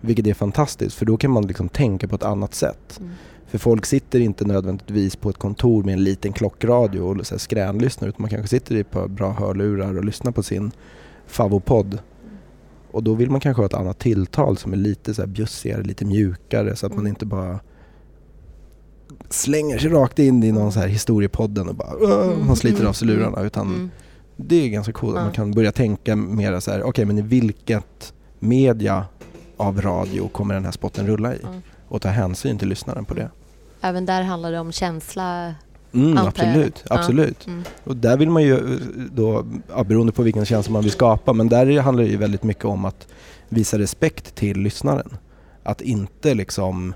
Vilket 0.00 0.26
är 0.26 0.34
fantastiskt 0.34 0.96
för 0.96 1.06
då 1.06 1.16
kan 1.16 1.30
man 1.30 1.46
liksom 1.46 1.68
tänka 1.68 2.08
på 2.08 2.14
ett 2.14 2.22
annat 2.22 2.54
sätt. 2.54 3.00
Mm. 3.00 3.12
För 3.46 3.58
folk 3.58 3.86
sitter 3.86 4.20
inte 4.20 4.44
nödvändigtvis 4.44 5.16
på 5.16 5.30
ett 5.30 5.38
kontor 5.38 5.84
med 5.84 5.92
en 5.94 6.04
liten 6.04 6.32
klockradio 6.32 7.00
och 7.00 7.26
så 7.26 7.34
här 7.34 7.38
skränlyssnar 7.38 8.08
utan 8.08 8.22
man 8.22 8.30
kanske 8.30 8.48
sitter 8.48 8.74
i 8.74 8.80
ett 8.80 8.90
par 8.90 9.08
bra 9.08 9.32
hörlurar 9.32 9.98
och 9.98 10.04
lyssnar 10.04 10.32
på 10.32 10.42
sin 10.42 10.70
favopodd. 11.26 11.98
Och 12.90 13.02
då 13.02 13.14
vill 13.14 13.30
man 13.30 13.40
kanske 13.40 13.60
ha 13.62 13.66
ett 13.66 13.74
annat 13.74 13.98
tilltal 13.98 14.56
som 14.56 14.72
är 14.72 14.76
lite 14.76 15.14
så 15.14 15.22
här 15.22 15.26
bjussigare, 15.26 15.82
lite 15.82 16.04
mjukare 16.04 16.76
så 16.76 16.86
att 16.86 16.92
man 16.92 17.00
Mm. 17.00 17.10
inte 17.10 17.26
bara 17.26 17.60
slänger 19.30 19.78
sig 19.78 19.90
rakt 19.90 20.18
in 20.18 20.42
i 20.42 20.52
någon 20.52 20.72
så 20.72 20.80
här 20.80 20.88
historiepodden 20.88 21.68
och 21.68 21.74
bara 21.74 21.92
"Åh", 22.00 22.46
man 22.46 22.56
sliter 22.56 22.84
av 22.84 22.92
sig 22.92 23.08
lurarna. 23.08 23.42
Utan 23.42 23.66
Mm. 23.66 23.90
det 24.36 24.64
är 24.64 24.68
ganska 24.68 24.92
coolt 24.92 25.16
att 25.16 25.22
man 25.24 25.32
kan 25.32 25.50
börja 25.52 25.72
tänka 25.72 26.16
mera 26.16 26.60
så 26.60 26.70
här, 26.70 26.82
okej 26.82 27.04
men 27.04 27.18
i 27.18 27.22
vilket 27.22 28.12
media 28.38 29.04
av 29.56 29.80
radio 29.82 30.28
kommer 30.28 30.54
den 30.54 30.64
här 30.64 30.72
spotten 30.72 31.06
rulla 31.06 31.34
i? 31.34 31.38
Ja. 31.42 31.48
Och 31.88 32.02
ta 32.02 32.08
hänsyn 32.08 32.58
till 32.58 32.68
lyssnaren 32.68 33.04
på 33.04 33.14
det. 33.14 33.30
Även 33.80 34.06
där 34.06 34.22
handlar 34.22 34.52
det 34.52 34.58
om 34.60 34.72
känsla. 34.72 35.54
Mm, 35.92 36.14
jag. 36.16 36.26
absolut, 36.26 36.84
Ja. 36.88 36.96
absolut. 36.98 37.46
Mm. 37.46 37.62
Och 37.84 37.96
där 37.96 38.16
vill 38.16 38.30
man 38.30 38.42
ju 38.42 38.78
då, 39.12 39.44
ja, 39.76 39.84
beroende 39.84 40.12
på 40.12 40.22
vilken 40.22 40.44
känsla 40.44 40.72
man 40.72 40.82
vill 40.82 40.92
skapa, 40.92 41.32
men 41.32 41.48
där 41.48 41.80
handlar 41.80 42.04
det 42.04 42.10
ju 42.10 42.16
väldigt 42.16 42.42
mycket 42.42 42.64
om 42.64 42.84
att 42.84 43.06
visa 43.48 43.78
respekt 43.78 44.34
till 44.34 44.58
lyssnaren. 44.60 45.08
Att 45.62 45.80
inte 45.80 46.34
liksom 46.34 46.94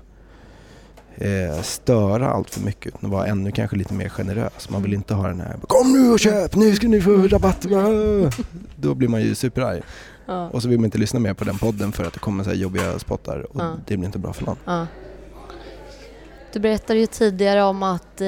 eh, 1.17 1.61
störa 1.61 2.29
allt 2.29 2.49
för 2.49 2.61
mycket 2.61 2.95
utan 2.95 3.09
vara 3.09 3.25
ännu 3.27 3.51
kanske 3.51 3.75
lite 3.75 3.93
mer 3.93 4.09
generös. 4.09 4.69
Man 4.69 4.83
vill 4.83 4.93
inte 4.93 5.13
ha 5.13 5.27
den 5.27 5.41
här 5.41 5.55
Kom 5.67 5.91
nu 5.93 6.11
och 6.11 6.19
köp, 6.19 6.55
nu 6.55 6.75
ska 6.75 6.87
ni 6.87 7.01
få 7.01 7.11
rabatt! 7.27 7.61
Då 8.75 8.95
blir 8.95 9.07
man 9.07 9.21
ju 9.21 9.35
superarg. 9.35 9.81
Ja. 10.25 10.49
Och 10.49 10.61
så 10.61 10.67
vill 10.69 10.79
man 10.79 10.85
inte 10.85 10.97
lyssna 10.97 11.19
mer 11.19 11.33
på 11.33 11.43
den 11.43 11.57
podden 11.57 11.91
för 11.91 12.03
att 12.03 12.13
det 12.13 12.19
kommer 12.19 12.43
så 12.43 12.49
här 12.49 12.57
jobbiga 12.57 12.99
spottar 12.99 13.39
och 13.39 13.61
Ja. 13.61 13.73
det 13.87 13.97
blir 13.97 14.05
inte 14.05 14.19
bra 14.19 14.33
för 14.33 14.45
någon. 14.45 14.57
Ja. 14.65 14.87
Du 16.53 16.59
berättade 16.59 16.99
ju 16.99 17.05
tidigare 17.05 17.63
om 17.63 17.83
att 17.83 18.21
eh, 18.21 18.27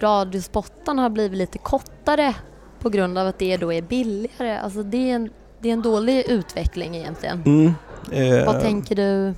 radiospottarna 0.00 1.02
har 1.02 1.10
blivit 1.10 1.38
lite 1.38 1.58
kortare 1.58 2.34
på 2.80 2.88
grund 2.90 3.18
av 3.18 3.26
att 3.26 3.38
det 3.38 3.56
då 3.56 3.72
är 3.72 3.82
billigare. 3.82 4.58
Alltså 4.58 4.82
det 4.82 5.10
är 5.10 5.14
en, 5.14 5.30
det 5.60 5.68
är 5.68 5.72
en 5.72 5.82
dålig 5.82 6.24
utveckling 6.28 6.96
egentligen. 6.96 7.42
Mm. 7.46 7.72
Eh, 8.12 8.46
Vad 8.46 8.60
tänker 8.60 8.96
du 8.96 9.34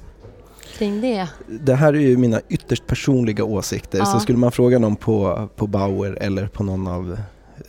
kring 0.79 1.01
det? 1.01 1.29
Det 1.47 1.75
här 1.75 1.93
är 1.93 2.01
ju 2.01 2.17
mina 2.17 2.41
ytterst 2.49 2.87
personliga 2.87 3.45
åsikter. 3.45 3.99
Ja. 3.99 4.05
Så 4.05 4.21
skulle 4.21 4.39
man 4.39 4.53
fråga 4.53 4.79
någon 4.79 4.97
på, 4.97 5.49
på 5.57 5.67
Bauer 5.67 6.19
eller 6.21 6.47
på 6.47 6.65
någon 6.65 6.87
av 6.87 7.19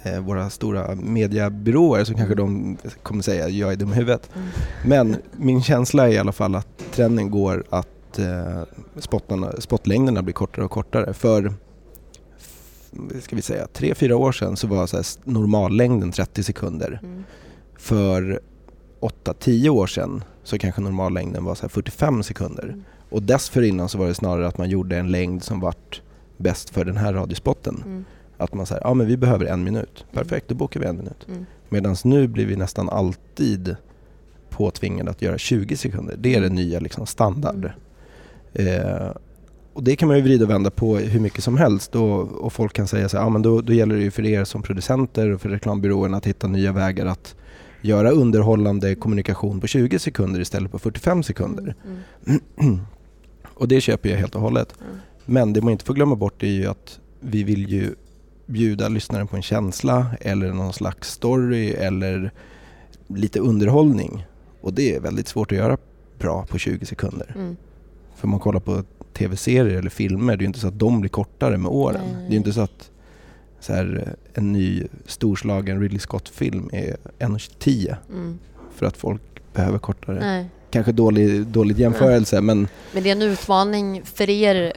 eh, 0.03 0.19
våra 0.19 0.49
stora 0.49 0.95
mediebyråer 0.95 2.03
så 2.03 2.13
kanske 2.13 2.35
de 2.35 2.77
kommer 3.03 3.23
säga 3.23 3.45
att 3.45 3.53
jag 3.53 3.71
är 3.71 3.75
dum 3.75 3.91
i 3.91 3.95
huvudet. 3.95 4.29
Mm. 4.35 4.47
Men 4.85 5.15
min 5.31 5.63
känsla 5.63 6.07
är 6.07 6.13
i 6.13 6.17
alla 6.17 6.31
fall 6.31 6.55
att 6.55 6.83
trenden 6.91 7.31
går 7.31 7.63
att 7.69 8.19
eh, 8.19 8.63
spottarna, 8.99 9.51
spottlängderna 9.59 10.23
blir 10.23 10.33
kortare 10.33 10.65
och 10.65 10.71
kortare. 10.71 11.13
För 11.13 11.53
ska 13.21 13.35
vi 13.35 13.41
säga, 13.41 13.67
tre, 13.73 13.95
fyra 13.95 14.17
år 14.17 14.31
sedan 14.31 14.57
så 14.57 14.67
var 14.67 14.87
så 14.87 14.97
här 14.97 15.05
normallängden 15.23 16.11
30 16.11 16.43
sekunder. 16.43 16.99
Mm. 17.03 17.23
För 17.77 18.39
8-10 19.01 19.69
år 19.69 19.87
sedan 19.87 20.23
så 20.43 20.57
kanske 20.57 20.81
normallängden 20.81 21.43
var 21.43 21.55
så 21.55 21.61
här 21.61 21.69
45 21.69 22.23
sekunder. 22.23 22.63
Mm. 22.63 22.83
Och 23.09 23.23
dessförinnan 23.23 23.89
så 23.89 23.97
var 23.97 24.07
det 24.07 24.13
snarare 24.13 24.47
att 24.47 24.57
man 24.57 24.69
gjorde 24.69 24.97
en 24.97 25.11
längd 25.11 25.43
som 25.43 25.59
vart 25.59 26.01
bäst 26.37 26.69
för 26.69 26.85
den 26.85 26.97
här 26.97 27.13
radiospotten. 27.13 27.83
Mm. 27.85 28.05
Att 28.37 28.53
man 28.53 28.65
säger, 28.65 28.81
ja 28.83 28.93
men 28.93 29.07
vi 29.07 29.17
behöver 29.17 29.45
en 29.45 29.63
minut. 29.63 30.05
Perfekt, 30.11 30.47
då 30.47 30.55
bokar 30.55 30.79
vi 30.79 30.85
en 30.85 30.97
minut. 30.97 31.27
Mm. 31.27 31.45
Medan 31.69 31.95
nu 32.03 32.27
blir 32.27 32.45
vi 32.45 32.55
nästan 32.55 32.89
alltid 32.89 33.75
påtvingade 34.49 35.11
att 35.11 35.21
göra 35.21 35.37
20 35.37 35.77
sekunder. 35.77 36.15
Det 36.17 36.35
är 36.35 36.41
det 36.41 36.49
nya 36.49 36.79
liksom 36.79 37.05
standard. 37.05 37.71
Eh, 38.53 39.09
och 39.73 39.83
det 39.83 39.95
kan 39.95 40.07
man 40.07 40.17
ju 40.17 40.23
vrida 40.23 40.43
och 40.45 40.49
vända 40.49 40.69
på 40.69 40.97
hur 40.97 41.19
mycket 41.19 41.43
som 41.43 41.57
helst 41.57 41.95
och, 41.95 42.31
och 42.31 42.53
folk 42.53 42.73
kan 42.73 42.87
säga 42.87 43.09
så 43.09 43.17
här, 43.17 43.23
ja 43.23 43.29
men 43.29 43.41
då, 43.41 43.61
då 43.61 43.73
gäller 43.73 43.95
det 43.95 44.01
ju 44.01 44.11
för 44.11 44.25
er 44.25 44.43
som 44.43 44.61
producenter 44.61 45.29
och 45.29 45.41
för 45.41 45.49
reklambyråerna 45.49 46.17
att 46.17 46.27
hitta 46.27 46.47
nya 46.47 46.71
vägar 46.71 47.05
att 47.05 47.35
göra 47.81 48.11
underhållande 48.11 48.95
kommunikation 48.95 49.61
på 49.61 49.67
20 49.67 49.99
sekunder 49.99 50.39
istället 50.39 50.71
för 50.71 50.77
45 50.77 51.23
sekunder. 51.23 51.75
Mm. 52.59 52.79
Och 53.57 53.67
det 53.67 53.81
köper 53.81 54.09
jag 54.09 54.17
helt 54.17 54.35
och 54.35 54.41
hållet. 54.41 54.73
Mm. 54.81 54.97
Men 55.25 55.53
det 55.53 55.61
man 55.61 55.71
inte 55.71 55.85
får 55.85 55.93
glömma 55.93 56.15
bort 56.15 56.43
är 56.43 56.47
ju 56.47 56.65
att 56.65 56.99
vi 57.19 57.43
vill 57.43 57.69
ju 57.69 57.95
bjuda 58.45 58.87
lyssnaren 58.89 59.27
på 59.27 59.35
en 59.35 59.41
känsla 59.41 60.07
eller 60.21 60.53
någon 60.53 60.73
slags 60.73 61.11
story 61.11 61.69
eller 61.71 62.31
lite 63.07 63.39
underhållning. 63.39 64.25
Och 64.61 64.73
det 64.73 64.95
är 64.95 64.99
väldigt 64.99 65.27
svårt 65.27 65.51
att 65.51 65.57
göra 65.57 65.77
bra 66.19 66.45
på 66.45 66.57
20 66.57 66.85
sekunder. 66.85 67.31
Mm. 67.35 67.57
För 68.15 68.27
man 68.27 68.39
kollar 68.39 68.59
på 68.59 68.83
tv-serier 69.13 69.77
eller 69.77 69.89
filmer, 69.89 70.37
det 70.37 70.41
är 70.41 70.43
ju 70.43 70.47
inte 70.47 70.59
så 70.59 70.67
att 70.67 70.79
de 70.79 70.99
blir 71.01 71.09
kortare 71.09 71.57
med 71.57 71.71
åren. 71.71 72.01
Nej, 72.03 72.13
nej, 72.13 72.21
Det 72.21 72.27
är 72.27 72.31
ju 72.31 72.37
inte 72.37 72.53
så 72.53 72.61
att 72.61 72.91
så 73.59 73.73
här, 73.73 74.15
en 74.33 74.51
ny 74.53 74.83
storslagen 75.05 75.81
Ridley 75.81 75.99
Scott-film 75.99 76.69
är 76.73 76.97
1.10 77.19 77.95
Mm. 78.09 78.39
för 78.75 78.85
att 78.85 78.97
folk 78.97 79.21
behöver 79.53 79.77
kortare. 79.79 80.19
Nej. 80.19 80.49
Kanske 80.77 80.91
dålig, 80.91 81.46
dålig 81.48 81.79
jämförelse 81.79 82.41
men 82.41 82.67
Men 82.93 83.03
det 83.03 83.10
är 83.10 83.12
en 83.12 83.22
utmaning 83.22 84.01
för 84.05 84.29
er 84.29 84.74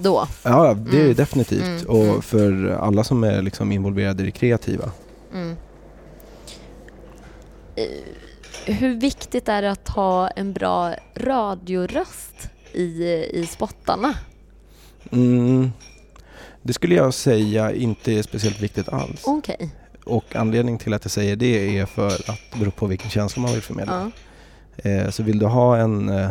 då? 0.00 0.26
ja, 0.42 0.74
det 0.74 0.90
är 0.90 0.92
det 0.96 1.02
Mm. 1.02 1.14
definitivt. 1.14 1.62
Mm, 1.62 1.86
Och 1.86 2.04
mm. 2.04 2.22
för 2.22 2.68
alla 2.80 3.04
som 3.04 3.24
är 3.24 3.42
liksom 3.42 3.72
involverade 3.72 4.22
i 4.22 4.26
det 4.26 4.32
kreativa. 4.32 4.90
Mm. 5.34 5.56
Eh, 7.76 7.84
Hur 8.74 8.94
viktigt 8.94 9.48
är 9.48 9.62
det 9.62 9.70
att 9.70 9.88
ha 9.88 10.28
en 10.28 10.52
bra 10.52 10.94
radioröst 11.16 12.48
i, 12.72 13.04
i 13.32 13.46
spottarna? 13.50 14.14
Mm, 15.12 15.72
det 16.62 16.72
skulle 16.72 16.94
jag 16.94 17.14
säga 17.14 17.72
inte 17.72 18.12
är 18.12 18.22
speciellt 18.22 18.60
viktigt 18.60 18.88
alls. 18.88 19.22
Okej. 19.24 19.70
Och 20.04 20.36
anledningen 20.36 20.78
till 20.78 20.94
att 20.94 21.04
jag 21.04 21.10
säger 21.12 21.36
det 21.36 21.78
är 21.78 21.86
för 21.86 22.06
att 22.06 22.40
det 22.52 22.58
beror 22.58 22.70
på 22.70 22.86
vilken 22.86 23.10
känsla 23.10 23.42
man 23.42 23.52
vill 23.52 23.62
förmedla. 23.62 23.94
Ja. 24.04 24.10
Eh, 24.76 25.10
så 25.10 25.22
vill 25.22 25.38
du 25.38 25.46
ha 25.46 25.76
en 25.76 26.08
eh, 26.08 26.30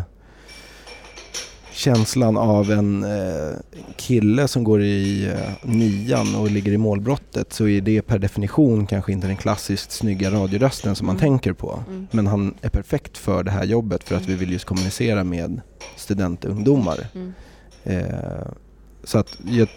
känslan 1.73 2.37
av 2.37 2.71
en 2.71 3.03
eh, 3.03 3.53
kille 3.95 4.47
som 4.47 4.63
går 4.63 4.81
i 4.81 5.25
eh, 5.33 5.51
nian 5.69 6.35
och 6.35 6.51
ligger 6.51 6.71
i 6.71 6.77
målbrottet 6.77 7.53
så 7.53 7.67
är 7.67 7.81
det 7.81 8.01
per 8.01 8.19
definition 8.19 8.87
kanske 8.87 9.11
inte 9.11 9.27
den 9.27 9.37
klassiskt 9.37 9.91
snygga 9.91 10.31
radiorösten 10.31 10.95
som 10.95 11.07
man 11.07 11.15
Mm. 11.15 11.21
tänker 11.21 11.53
på. 11.53 11.83
Mm. 11.87 12.07
Men 12.11 12.27
han 12.27 12.53
är 12.61 12.69
perfekt 12.69 13.17
för 13.17 13.43
det 13.43 13.51
här 13.51 13.63
jobbet 13.65 14.03
för 14.03 14.15
att 14.15 14.25
vi 14.25 14.35
vill 14.35 14.51
just 14.51 14.65
kommunicera 14.65 15.23
med 15.23 15.61
studentungdomar. 15.95 17.07
Mm. 17.15 17.33
Eh, 17.83 18.47
så 19.03 19.17
att 19.17 19.37
jag, 19.45 19.67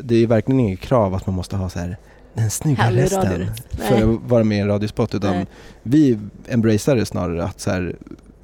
det 0.00 0.14
är 0.16 0.26
verkligen 0.26 0.60
inget 0.60 0.80
krav 0.80 1.14
att 1.14 1.26
man 1.26 1.36
måste 1.36 1.56
ha 1.56 1.68
så 1.70 1.78
här 1.78 1.96
den 2.34 2.50
snygga 2.50 2.90
radioröst. 2.90 3.64
för 3.70 4.14
att 4.14 4.20
vara 4.30 4.44
med 4.44 4.58
i 4.58 4.60
en 4.60 4.68
radiospot 4.68 5.14
utan 5.14 5.30
Nej. 5.34 5.46
vi 5.82 6.18
embracear 6.48 6.96
det 6.96 7.06
snarare 7.06 7.44
att 7.44 7.60
så 7.60 7.70
här, 7.70 7.96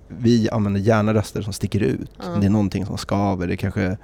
vi 0.09 0.51
använder 0.51 0.81
gärna 0.81 1.15
röster 1.15 1.43
som 1.43 1.53
sticker 1.53 1.81
ut. 1.81 2.11
Ja. 2.19 2.25
Det 2.41 2.47
är 2.47 2.51
någonting 2.51 2.87
som 2.87 2.99
skaver, 2.99 3.47
det 3.47 3.55
är 3.55 3.57
kanske 3.57 3.97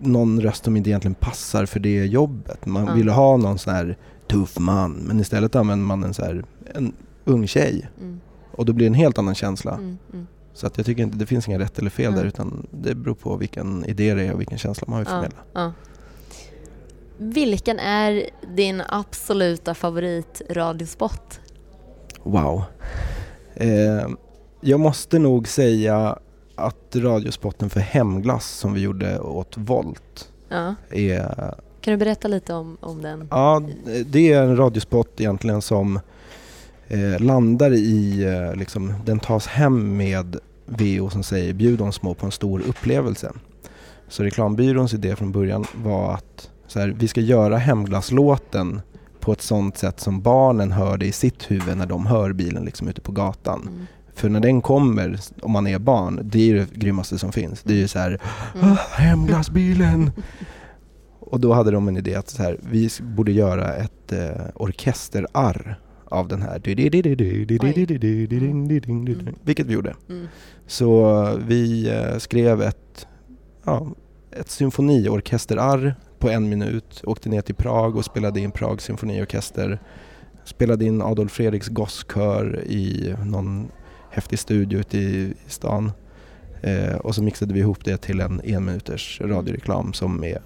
någon 0.00 0.40
röst 0.40 0.64
som 0.64 0.76
inte 0.76 0.90
egentligen 0.90 1.14
passar 1.14 1.66
för 1.66 1.80
det 1.80 2.04
jobbet. 2.06 2.66
Man 2.66 2.86
Ja. 2.86 2.92
vill 2.94 3.08
ha 3.08 3.36
någon 3.36 3.58
sån 3.58 3.74
här 3.74 3.96
tuff 4.28 4.58
man 4.58 4.92
men 4.92 5.20
istället 5.20 5.56
använder 5.56 5.86
man 5.86 6.04
en 6.04 6.14
så 6.14 6.22
här, 6.24 6.44
en 6.74 6.92
ung 7.24 7.46
tjej 7.46 7.88
Mm. 8.00 8.20
och 8.52 8.64
då 8.64 8.72
blir 8.72 8.86
det 8.86 8.90
en 8.90 8.94
helt 8.94 9.18
annan 9.18 9.34
känsla. 9.34 9.72
Mm. 9.74 9.98
Mm. 10.12 10.26
Så 10.54 10.66
att 10.66 10.76
jag 10.76 10.86
tycker 10.86 11.02
inte 11.02 11.16
det 11.18 11.26
finns 11.26 11.48
inga 11.48 11.58
rätt 11.58 11.78
eller 11.78 11.90
fel 11.90 12.14
där 12.14 12.24
utan 12.24 12.66
det 12.70 12.94
beror 12.94 13.14
på 13.14 13.36
vilken 13.36 13.84
idé 13.84 14.14
det 14.14 14.26
är 14.26 14.32
och 14.32 14.40
vilken 14.40 14.58
känsla 14.58 14.84
man 14.88 14.98
vill 14.98 15.06
förmedla. 15.08 15.38
Vilken 17.16 17.78
är 17.78 18.30
din 18.54 18.82
absoluta 18.88 19.74
favoritradiospot? 19.74 21.40
Wow. 22.22 22.62
Eh, 23.54 24.08
jag 24.60 24.80
måste 24.80 25.18
nog 25.18 25.48
säga 25.48 26.18
att 26.54 26.96
radiospotten 26.96 27.70
för 27.70 27.80
hemglass 27.80 28.46
som 28.50 28.72
vi 28.74 28.80
gjorde 28.80 29.18
åt 29.20 29.56
Volt 29.56 30.28
Ja. 30.48 30.74
är, 30.90 31.54
Kan 31.80 31.92
du 31.92 31.96
berätta 31.96 32.28
lite 32.28 32.54
om, 32.54 32.76
om 32.80 33.02
den? 33.02 33.28
ja, 33.30 33.62
det 34.06 34.32
är 34.32 34.42
en 34.42 34.56
radiospot 34.56 35.20
egentligen 35.20 35.62
som 35.62 36.00
eh, 36.88 37.20
landar 37.20 37.72
i, 37.72 38.24
eh, 38.24 38.56
liksom, 38.58 38.94
den 39.04 39.20
tas 39.20 39.46
hem 39.46 39.96
med 39.96 40.36
VO 40.66 41.10
som 41.10 41.22
säger 41.22 41.52
bjud 41.52 41.78
de 41.78 41.92
små 41.92 42.14
på 42.14 42.26
en 42.26 42.32
stor 42.32 42.60
upplevelse. 42.68 43.32
Så 44.08 44.22
reklambyråns 44.22 44.94
idé 44.94 45.16
från 45.16 45.32
början 45.32 45.64
var 45.74 46.14
att 46.14 46.50
så 46.66 46.80
här, 46.80 46.88
vi 46.98 47.08
ska 47.08 47.20
göra 47.20 47.56
hemglasslåten 47.56 48.80
på 49.20 49.32
ett 49.32 49.42
sånt 49.42 49.76
sätt 49.78 50.00
som 50.00 50.22
barnen 50.22 50.72
hör 50.72 50.96
det 50.98 51.06
i 51.06 51.12
sitt 51.12 51.50
huvud 51.50 51.76
när 51.76 51.86
de 51.86 52.06
hör 52.06 52.32
bilen 52.32 52.64
liksom 52.64 52.88
ute 52.88 53.00
på 53.00 53.12
gatan. 53.12 53.60
Mm. 53.62 53.86
För 54.14 54.28
när 54.28 54.40
den 54.40 54.62
kommer, 54.62 55.18
om 55.42 55.50
man 55.52 55.66
är 55.66 55.78
barn, 55.78 56.20
det 56.22 56.38
är 56.38 56.46
ju 56.46 56.58
det 56.58 56.74
grymmaste 56.74 57.18
som 57.18 57.32
finns. 57.32 57.62
Det 57.62 57.72
är 57.72 57.76
ju 57.78 57.88
så 57.88 57.98
här, 57.98 58.20
Mm. 58.54 58.72
"Ah, 58.72 58.76
hemglassbilen! 58.90 60.10
Och 61.20 61.40
då 61.40 61.52
hade 61.52 61.70
de 61.70 61.88
en 61.88 61.96
idé 61.96 62.14
att 62.14 62.28
så 62.30 62.42
här, 62.42 62.58
vi 62.70 62.90
borde 63.00 63.32
göra 63.32 63.74
ett 63.74 64.12
eh, 64.12 64.46
orkesterarr 64.54 65.80
av 66.04 66.28
den 66.28 66.42
här. 66.42 66.58
Vilket 69.42 69.66
vi 69.66 69.72
gjorde. 69.72 69.94
Mm. 70.08 70.26
Så 70.66 71.24
vi 71.46 71.88
eh, 71.90 72.18
skrev 72.18 72.62
ett, 72.62 73.06
ja, 73.64 73.86
ett 74.30 74.50
symfoniorkesterarr 74.50 75.94
på 76.24 76.30
en 76.30 76.48
minut, 76.48 77.00
åkte 77.04 77.28
ner 77.28 77.40
till 77.42 77.54
Prag 77.54 77.96
och 77.96 78.04
spelade 78.04 78.40
in 78.40 78.50
Prag 78.50 78.82
symfoniorkester. 78.82 79.78
Spelade 80.44 80.84
in 80.84 81.02
Adolf 81.02 81.32
Fredriks 81.32 81.68
gosskör 81.68 82.60
i 82.66 83.14
någon 83.24 83.68
häftig 84.10 84.38
studio 84.38 84.78
ute 84.78 84.98
i, 84.98 85.34
stan. 85.46 85.92
Eh, 86.62 86.94
och 86.96 87.14
så 87.14 87.22
mixade 87.22 87.54
vi 87.54 87.60
ihop 87.60 87.84
det 87.84 87.96
till 87.96 88.20
en 88.20 88.40
enminuters 88.44 89.20
radioreklam 89.20 89.92
som 89.92 90.24
är, 90.24 90.38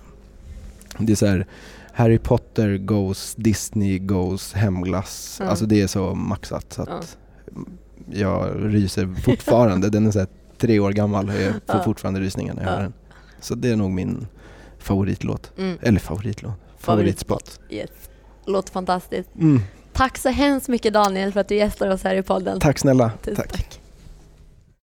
det 0.99 1.13
är 1.13 1.17
så 1.17 1.27
här 1.27 1.47
Harry 1.93 2.19
Potter 2.19 2.77
goes 2.77 3.35
Disney 3.35 3.99
goes 3.99 4.53
hemglass. 4.53 5.41
Mm. 5.41 5.51
Alltså 5.51 5.67
det 5.67 5.81
är 5.83 5.87
så 5.87 6.15
maxat 6.15 6.73
så 6.73 6.83
att 6.83 7.19
jag 8.11 8.51
ryser 8.57 9.15
fortfarande. 9.25 9.89
den 9.91 10.07
är 10.07 10.11
så 10.11 10.19
här 10.19 10.29
tre 10.59 10.79
år 10.81 10.93
gammal 10.93 11.29
och 11.29 11.35
jag 11.35 11.55
får 11.67 11.85
fortfarande 11.85 12.21
rysningar 12.21 12.55
när 12.55 12.63
jag 12.63 12.73
Ja. 12.73 12.77
hör 12.77 12.83
den. 12.83 12.93
Så 13.41 13.55
det 13.55 13.69
är 13.71 13.77
nog 13.77 13.91
min 13.91 14.27
favoritlåt. 14.79 15.53
Mm. 15.59 15.79
Eller 15.83 16.01
favoritlåt, 16.01 16.55
favoritspot. 16.79 17.61
Yes. 17.71 17.91
Låter 18.47 18.73
fantastiskt. 18.73 19.31
Mm. 19.35 19.61
Tack 19.93 20.19
så 20.19 20.29
hemskt 20.29 20.69
mycket 20.69 20.93
Daniel 20.93 21.33
för 21.33 21.41
att 21.41 21.49
du 21.49 21.55
gästar 21.55 21.89
oss 21.91 22.05
här 22.05 22.15
i 22.15 22.23
podden. 22.23 22.61
Tack 22.61 22.79
snälla. 22.79 23.11
Tusen 23.23 23.37
Tack. 23.37 23.53
tack. 23.53 23.81